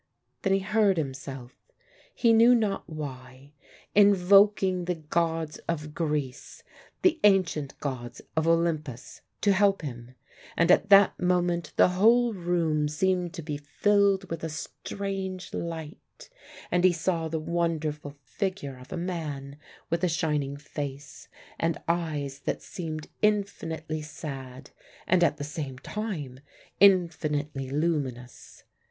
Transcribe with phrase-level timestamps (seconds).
[0.41, 1.53] Then he heard himself,
[2.15, 3.53] he knew not why,
[3.93, 6.63] invoking the gods of Greece,
[7.03, 10.15] the ancient gods of Olympus, to help him.
[10.57, 16.31] And at that moment the whole room seemed to be filled with a strange light,
[16.71, 19.55] and he saw the wonderful figure of a man
[19.91, 21.27] with a shining face
[21.59, 24.71] and eyes that seemed infinitely sad
[25.05, 26.39] and at the same time
[26.79, 28.63] infinitely luminous.